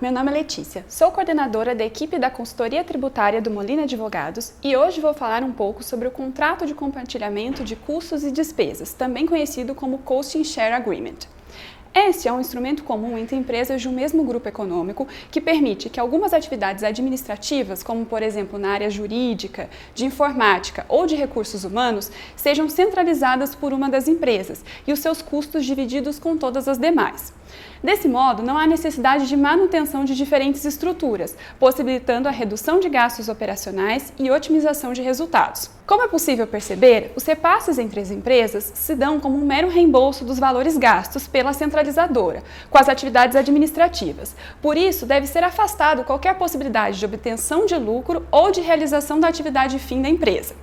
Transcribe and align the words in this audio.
meu 0.00 0.10
nome 0.10 0.30
é 0.30 0.34
Letícia, 0.34 0.82
sou 0.88 1.10
coordenadora 1.10 1.74
da 1.74 1.84
equipe 1.84 2.18
da 2.18 2.30
consultoria 2.30 2.82
tributária 2.82 3.38
do 3.38 3.50
Molina 3.50 3.82
Advogados 3.82 4.54
e 4.64 4.74
hoje 4.74 4.98
vou 4.98 5.12
falar 5.12 5.42
um 5.42 5.52
pouco 5.52 5.84
sobre 5.84 6.08
o 6.08 6.10
contrato 6.10 6.64
de 6.64 6.72
compartilhamento 6.72 7.62
de 7.62 7.76
custos 7.76 8.24
e 8.24 8.30
despesas, 8.30 8.94
também 8.94 9.26
conhecido 9.26 9.74
como 9.74 9.98
Cost 9.98 10.42
Share 10.42 10.72
Agreement. 10.72 11.18
Este 11.94 12.28
é 12.28 12.32
um 12.32 12.40
instrumento 12.40 12.84
comum 12.84 13.16
entre 13.16 13.34
empresas 13.34 13.80
de 13.80 13.88
um 13.88 13.92
mesmo 13.92 14.22
grupo 14.22 14.48
econômico 14.48 15.08
que 15.30 15.40
permite 15.40 15.88
que 15.88 15.98
algumas 15.98 16.32
atividades 16.32 16.84
administrativas, 16.84 17.82
como 17.82 18.04
por 18.04 18.22
exemplo 18.22 18.58
na 18.58 18.70
área 18.70 18.90
jurídica, 18.90 19.70
de 19.94 20.04
informática 20.04 20.84
ou 20.88 21.06
de 21.06 21.16
recursos 21.16 21.64
humanos, 21.64 22.10
sejam 22.36 22.68
centralizadas 22.68 23.54
por 23.54 23.72
uma 23.72 23.88
das 23.88 24.06
empresas 24.06 24.64
e 24.86 24.92
os 24.92 25.00
seus 25.00 25.22
custos 25.22 25.64
divididos 25.64 26.18
com 26.18 26.36
todas 26.36 26.68
as 26.68 26.78
demais. 26.78 27.32
Desse 27.82 28.08
modo, 28.08 28.42
não 28.42 28.58
há 28.58 28.66
necessidade 28.66 29.28
de 29.28 29.36
manutenção 29.36 30.04
de 30.04 30.14
diferentes 30.14 30.64
estruturas, 30.64 31.36
possibilitando 31.58 32.28
a 32.28 32.32
redução 32.32 32.80
de 32.80 32.88
gastos 32.88 33.28
operacionais 33.28 34.12
e 34.18 34.30
otimização 34.30 34.92
de 34.92 35.00
resultados. 35.00 35.70
Como 35.86 36.02
é 36.02 36.08
possível 36.08 36.46
perceber, 36.46 37.12
os 37.16 37.24
repasses 37.24 37.78
entre 37.78 38.00
as 38.00 38.10
empresas 38.10 38.72
se 38.74 38.94
dão 38.94 39.18
como 39.18 39.38
um 39.38 39.46
mero 39.46 39.68
reembolso 39.68 40.24
dos 40.24 40.38
valores 40.38 40.76
gastos 40.76 41.26
pela 41.26 41.54
centralizadora, 41.78 42.42
com 42.70 42.78
as 42.78 42.88
atividades 42.88 43.36
administrativas. 43.36 44.34
Por 44.60 44.76
isso, 44.76 45.06
deve 45.06 45.26
ser 45.26 45.44
afastado 45.44 46.04
qualquer 46.04 46.34
possibilidade 46.34 46.98
de 46.98 47.04
obtenção 47.06 47.66
de 47.66 47.76
lucro 47.76 48.26
ou 48.30 48.50
de 48.50 48.60
realização 48.60 49.20
da 49.20 49.28
atividade 49.28 49.78
fim 49.78 50.02
da 50.02 50.08
empresa. 50.08 50.54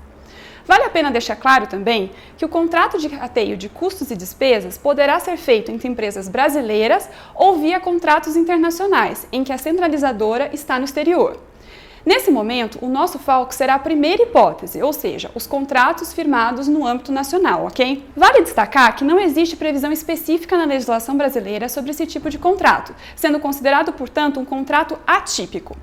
Vale 0.67 0.83
a 0.83 0.89
pena 0.89 1.11
deixar 1.11 1.35
claro 1.35 1.67
também 1.67 2.11
que 2.38 2.44
o 2.44 2.49
contrato 2.49 2.97
de 2.97 3.07
rateio 3.07 3.55
de 3.55 3.69
custos 3.69 4.09
e 4.09 4.16
despesas 4.16 4.77
poderá 4.77 5.19
ser 5.19 5.38
feito 5.38 5.72
entre 5.72 5.88
empresas 5.88 6.27
brasileiras 6.27 7.07
ou 7.35 7.59
via 7.59 7.79
contratos 7.79 8.35
internacionais, 8.35 9.27
em 9.31 9.44
que 9.44 9.53
a 9.53 9.59
centralizadora 9.59 10.50
está 10.53 10.79
no 10.79 10.85
exterior. 10.85 11.38
Nesse 12.05 12.29
momento, 12.29 12.77
o 12.83 12.87
nosso 12.87 13.17
foco 13.17 13.51
será 13.51 13.73
a 13.73 13.79
primeira 13.79 14.21
hipótese, 14.21 14.79
ou 14.79 14.93
seja, 14.93 15.31
os 15.33 15.47
contratos 15.47 16.13
firmados 16.13 16.67
no 16.67 16.85
âmbito 16.85 17.11
nacional, 17.11 17.65
ok? 17.65 18.05
Vale 18.15 18.43
destacar 18.43 18.95
que 18.95 19.03
não 19.03 19.19
existe 19.19 19.55
previsão 19.55 19.91
específica 19.91 20.55
na 20.55 20.65
legislação 20.65 21.17
brasileira 21.17 21.67
sobre 21.67 21.89
esse 21.89 22.05
tipo 22.05 22.29
de 22.29 22.37
contrato, 22.37 22.93
sendo 23.15 23.39
considerado, 23.39 23.91
portanto, 23.91 24.39
um 24.39 24.45
contrato 24.45 24.99
atípico. 25.07 25.75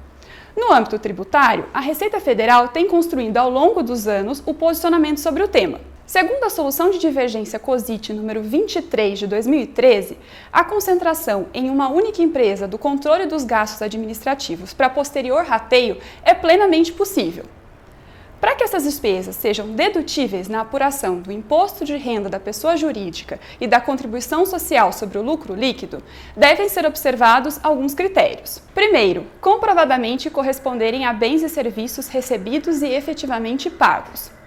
No 0.56 0.72
âmbito 0.72 0.96
tributário, 0.96 1.66
a 1.74 1.80
Receita 1.80 2.20
Federal 2.20 2.68
tem 2.68 2.86
construído 2.86 3.38
ao 3.38 3.50
longo 3.50 3.82
dos 3.82 4.06
anos 4.06 4.40
o 4.46 4.54
posicionamento 4.54 5.18
sobre 5.18 5.42
o 5.42 5.48
tema. 5.48 5.80
Segundo 6.12 6.44
a 6.44 6.50
solução 6.50 6.90
de 6.90 6.98
divergência 6.98 7.58
COSIT 7.58 8.12
número 8.12 8.42
23 8.42 9.18
de 9.18 9.26
2013, 9.26 10.18
a 10.52 10.62
concentração 10.62 11.46
em 11.54 11.70
uma 11.70 11.88
única 11.88 12.20
empresa 12.20 12.68
do 12.68 12.76
controle 12.76 13.24
dos 13.24 13.44
gastos 13.44 13.80
administrativos 13.80 14.74
para 14.74 14.90
posterior 14.90 15.42
rateio 15.42 15.96
é 16.22 16.34
plenamente 16.34 16.92
possível. 16.92 17.46
Para 18.38 18.54
que 18.54 18.62
essas 18.62 18.82
despesas 18.82 19.36
sejam 19.36 19.68
dedutíveis 19.68 20.48
na 20.48 20.60
apuração 20.60 21.18
do 21.18 21.32
imposto 21.32 21.82
de 21.82 21.96
renda 21.96 22.28
da 22.28 22.38
pessoa 22.38 22.76
jurídica 22.76 23.40
e 23.58 23.66
da 23.66 23.80
contribuição 23.80 24.44
social 24.44 24.92
sobre 24.92 25.16
o 25.16 25.22
lucro 25.22 25.54
líquido, 25.54 26.02
devem 26.36 26.68
ser 26.68 26.84
observados 26.84 27.58
alguns 27.62 27.94
critérios. 27.94 28.60
Primeiro, 28.74 29.24
comprovadamente 29.40 30.28
corresponderem 30.28 31.06
a 31.06 31.12
bens 31.14 31.42
e 31.42 31.48
serviços 31.48 32.08
recebidos 32.08 32.82
e 32.82 32.88
efetivamente 32.88 33.70
pagos. 33.70 34.41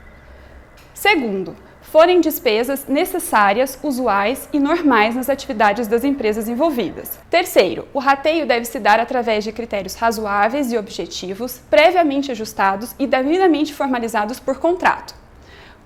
Segundo, 1.08 1.56
forem 1.84 2.20
despesas 2.20 2.88
necessárias, 2.88 3.78
usuais 3.84 4.50
e 4.52 4.60
normais 4.60 5.14
nas 5.14 5.30
atividades 5.30 5.88
das 5.88 6.04
empresas 6.04 6.50
envolvidas. 6.50 7.20
Terceiro, 7.30 7.88
o 7.94 8.00
rateio 8.00 8.48
deve 8.48 8.66
se 8.66 8.80
dar 8.80 9.00
através 9.00 9.44
de 9.44 9.52
critérios 9.52 9.94
razoáveis 9.94 10.72
e 10.72 10.78
objetivos, 10.80 11.62
previamente 11.70 12.32
ajustados 12.32 12.96
e 12.98 13.06
devidamente 13.06 13.72
formalizados 13.72 14.40
por 14.40 14.58
contrato. 14.58 15.14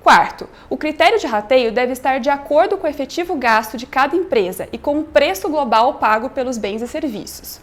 Quarto, 0.01 0.47
o 0.69 0.77
critério 0.77 1.19
de 1.19 1.27
rateio 1.27 1.73
deve 1.73 1.91
estar 1.91 2.21
de 2.21 2.29
acordo 2.29 2.77
com 2.77 2.87
o 2.87 2.89
efetivo 2.89 3.35
gasto 3.35 3.75
de 3.75 3.85
cada 3.85 4.15
empresa 4.15 4.69
e 4.71 4.77
com 4.77 4.99
o 4.99 5.03
preço 5.03 5.49
global 5.49 5.95
pago 5.95 6.29
pelos 6.29 6.57
bens 6.57 6.81
e 6.81 6.87
serviços. 6.87 7.59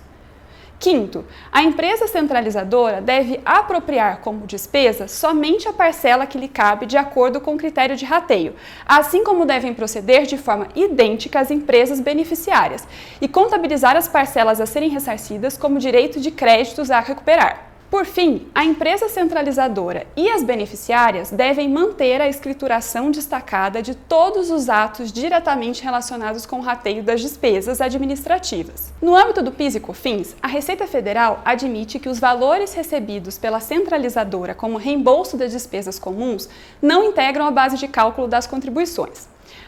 Quinto, 0.79 1.25
a 1.51 1.63
empresa 1.63 2.07
centralizadora 2.07 3.01
deve 3.01 3.41
apropriar 3.45 4.21
como 4.21 4.47
despesa 4.47 5.09
somente 5.09 5.67
a 5.67 5.73
parcela 5.73 6.27
que 6.27 6.37
lhe 6.37 6.49
cabe 6.49 6.85
de 6.85 6.99
acordo 6.99 7.41
com 7.41 7.55
o 7.55 7.59
critério 7.59 7.97
de 7.97 8.05
rateio, 8.05 8.55
assim 8.87 9.25
como 9.25 9.47
devem 9.47 9.73
proceder 9.73 10.27
de 10.27 10.37
forma 10.37 10.69
idêntica 10.75 11.41
as 11.41 11.51
empresas 11.51 11.99
beneficiárias 11.99 12.87
e 13.21 13.27
contabilizar 13.27 13.97
as 13.97 14.07
parcelas 14.07 14.61
a 14.61 14.67
serem 14.67 14.91
ressarcidas 14.91 15.57
como 15.57 15.79
direito 15.79 16.21
de 16.21 16.31
créditos 16.31 16.91
a 16.91 17.01
recuperar. 17.01 17.76
Por 17.97 18.05
fim, 18.05 18.47
a 18.55 18.63
empresa 18.63 19.09
centralizadora 19.09 20.07
e 20.15 20.29
as 20.29 20.43
beneficiárias 20.43 21.31
devem 21.31 21.67
manter 21.67 22.21
a 22.21 22.29
escrituração 22.29 23.11
destacada 23.11 23.81
de 23.81 23.95
todos 23.95 24.51
os 24.51 24.69
atos 24.69 25.11
diretamente 25.11 25.83
relacionados 25.83 26.45
com 26.45 26.59
o 26.59 26.63
rateio 26.63 27.03
das 27.03 27.23
despesas 27.23 27.81
administrativas. 27.81 28.93
No 29.01 29.17
âmbito 29.17 29.43
do 29.43 29.51
PIS 29.51 29.77
e 29.77 29.81
COFINS, 29.81 30.37
a 30.43 30.47
Receita 30.47 30.87
Federal 30.87 31.41
admite 31.43 31.99
que 31.99 32.11
os 32.11 32.21
valores 32.21 32.75
recebidos 32.75 33.39
pela 33.39 33.61
centralizadora 33.61 34.55
como 34.55 34.77
reembolso 34.77 35.39
das 35.39 35.53
despesas 35.53 35.99
comuns 35.99 36.51
não 36.83 37.03
integram 37.03 37.47
a 37.47 37.51
base 37.51 37.79
de 37.79 37.89
cálculo 37.89 38.29
das 38.29 38.47
contribuições. 38.47 39.27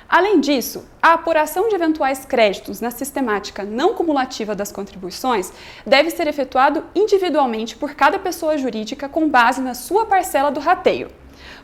Além 0.09 0.41
disso, 0.41 0.89
a 1.03 1.13
apuração 1.13 1.69
de 1.69 1.75
eventuais 1.75 2.25
créditos 2.25 2.81
na 2.81 2.91
sistemática 2.91 3.65
não 3.65 3.95
cumulativa 3.95 4.55
das 4.55 4.73
contribuições 4.73 5.53
deve 5.87 6.11
ser 6.11 6.27
efetuado 6.27 6.85
individualmente 6.95 7.77
por 7.77 7.95
cada 7.95 8.19
pessoa 8.19 8.57
jurídica 8.57 9.09
com 9.09 9.29
base 9.29 9.61
na 9.61 9.75
sua 9.75 10.07
parcela 10.07 10.51
do 10.51 10.61
rateio. 10.61 11.11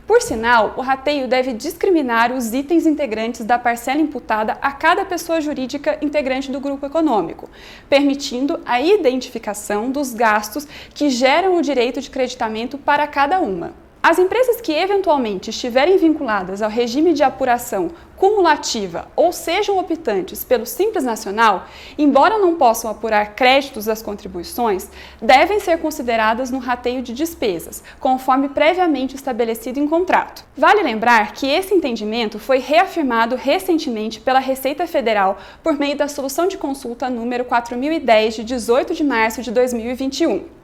Por 0.07 0.21
sinal, 0.21 0.75
o 0.77 0.83
rateio 0.83 1.27
deve 1.27 1.55
discriminar 1.55 2.31
os 2.31 2.53
itens 2.53 2.87
integrantes 2.87 3.45
da 3.45 3.59
parcela 3.59 4.01
imputada 4.01 4.59
a 4.61 4.71
cada 4.71 5.05
pessoa 5.05 5.41
jurídica 5.41 5.99
integrante 6.03 6.51
do 6.51 6.61
grupo 6.61 6.85
econômico, 6.85 7.49
permitindo 7.89 8.61
a 8.67 8.81
identificação 8.81 9.91
dos 9.91 10.13
gastos 10.13 10.67
que 10.93 11.09
geram 11.09 11.57
o 11.57 11.63
direito 11.63 12.03
de 12.03 12.11
creditamento 12.11 12.77
para 12.77 13.07
cada 13.07 13.41
uma. 13.41 13.84
As 14.07 14.19
empresas 14.19 14.61
que 14.61 14.71
eventualmente 14.71 15.49
estiverem 15.49 15.97
vinculadas 15.97 16.61
ao 16.61 16.69
regime 16.69 17.15
de 17.15 17.23
apuração 17.23 17.91
cumulativa 18.19 19.09
ou 19.17 19.33
sejam 19.33 19.79
optantes 19.79 20.45
pelo 20.45 20.67
Simples 20.67 21.05
Nacional, 21.05 21.67
embora 21.97 22.39
não 22.39 22.55
possam 22.57 22.91
apurar 22.91 23.35
créditos 23.35 23.87
das 23.87 24.03
contribuições, 24.03 24.91
devem 25.23 25.59
ser 25.59 25.79
consideradas 25.79 26.51
no 26.51 26.59
rateio 26.59 27.01
de 27.01 27.15
despesas, 27.15 27.83
conforme 27.99 28.51
previamente 28.51 29.17
estabelecido 29.17 29.81
em 29.81 29.89
contrato. 29.89 30.45
Vale 30.55 30.83
lembrar 30.83 31.33
que 31.33 31.47
esse 31.47 31.73
entendimento 31.73 32.39
foi 32.39 32.59
reafirmado 32.59 33.37
recentemente 33.37 34.21
pela 34.21 34.39
Receita 34.39 34.87
Federal 34.87 35.39
por 35.63 35.79
meio 35.79 35.97
da 35.97 36.09
solução 36.09 36.47
de 36.47 36.59
consulta 36.59 37.09
número 37.09 37.47
4010 37.47 38.35
de 38.35 38.45
18 38.45 38.93
de 38.93 39.03
março 39.03 39.41
de 39.41 39.51
2021. 39.51 40.64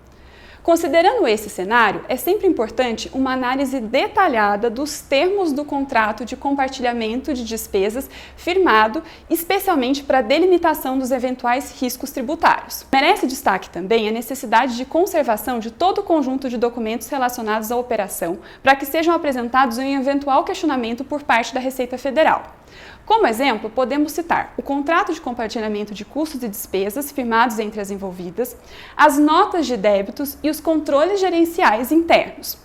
Considerando 0.63 1.27
esse 1.27 1.49
cenário, 1.49 2.05
é 2.07 2.17
sempre 2.17 2.47
importante 2.47 3.11
uma 3.15 3.33
análise 3.33 3.81
detalhada 3.81 4.69
dos 4.69 5.01
termos 5.01 5.53
do 5.53 5.65
contrato 5.65 6.23
de 6.25 6.37
compartilhamento 6.37 7.33
de 7.33 7.45
despesas 7.45 8.11
firmado, 8.37 9.03
especialmente 9.31 10.03
para 10.03 10.19
a 10.19 10.23
delimitação 10.23 10.99
dos 10.99 11.11
eventuais 11.11 11.81
riscos 11.81 12.11
tributários. 12.11 12.85
Merece 12.93 13.27
destaque 13.27 13.71
também 13.71 14.09
a 14.09 14.13
necessidade 14.13 14.77
de 14.77 14.85
conservação 14.85 15.59
de 15.59 15.71
todo 15.71 16.01
o 16.01 16.05
conjunto 16.05 16.51
de 16.51 16.59
documentos 16.59 17.09
relacionados 17.09 17.73
à 17.73 17.77
operação, 17.77 18.39
para 18.63 18.77
que 18.77 18.85
sejam 18.85 19.15
apresentados 19.15 19.79
em 19.79 19.97
eventual 19.97 20.45
questionamento 20.45 21.05
por 21.05 21.23
parte 21.23 21.55
da 21.55 21.61
Receita 21.61 21.97
Federal. 21.97 22.60
Como 23.05 23.27
exemplo, 23.27 23.69
podemos 23.69 24.13
citar 24.13 24.55
o 24.57 24.63
contrato 24.63 25.13
de 25.13 25.21
compartilhamento 25.21 25.93
de 25.93 26.05
custos 26.05 26.43
e 26.43 26.49
despesas 26.49 27.11
firmados 27.11 27.59
entre 27.59 27.81
as 27.81 27.91
envolvidas, 27.91 28.57
as 28.97 29.19
notas 29.19 29.67
de 29.67 29.77
débitos 29.77 30.39
e 30.43 30.51
os 30.51 30.61
controles 30.61 31.21
gerenciais 31.21 31.91
internos. 31.91 32.59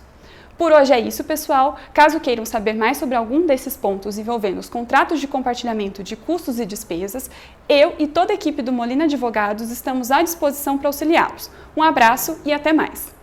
Por 0.57 0.71
hoje 0.71 0.93
é 0.93 0.99
isso, 0.99 1.23
pessoal. 1.23 1.77
Caso 1.93 2.19
queiram 2.19 2.45
saber 2.45 2.73
mais 2.73 2.97
sobre 2.97 3.15
algum 3.15 3.45
desses 3.45 3.75
pontos 3.75 4.17
envolvendo 4.17 4.59
os 4.59 4.69
contratos 4.69 5.19
de 5.19 5.27
compartilhamento 5.27 6.01
de 6.01 6.15
custos 6.15 6.59
e 6.59 6.65
despesas, 6.65 7.29
eu 7.67 7.93
e 7.99 8.07
toda 8.07 8.31
a 8.31 8.35
equipe 8.35 8.61
do 8.61 8.71
Molina 8.71 9.03
Advogados 9.03 9.69
estamos 9.69 10.11
à 10.11 10.21
disposição 10.21 10.77
para 10.77 10.87
auxiliá-los. 10.87 11.51
Um 11.75 11.83
abraço 11.83 12.39
e 12.45 12.53
até 12.53 12.71
mais! 12.71 13.13